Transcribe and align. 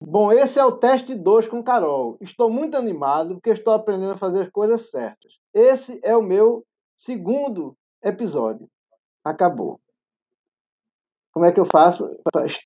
Bom, 0.00 0.32
esse 0.32 0.58
é 0.58 0.64
o 0.64 0.76
teste 0.76 1.14
2 1.14 1.48
com 1.48 1.62
Carol. 1.62 2.18
Estou 2.20 2.50
muito 2.50 2.76
animado 2.76 3.34
porque 3.34 3.50
estou 3.50 3.72
aprendendo 3.72 4.12
a 4.12 4.18
fazer 4.18 4.42
as 4.42 4.50
coisas 4.50 4.90
certas. 4.90 5.38
Esse 5.52 6.00
é 6.02 6.16
o 6.16 6.22
meu 6.22 6.64
segundo 6.96 7.76
episódio. 8.02 8.68
Acabou. 9.24 9.80
Como 11.32 11.46
é 11.46 11.52
que 11.52 11.58
eu 11.58 11.64
faço 11.64 12.04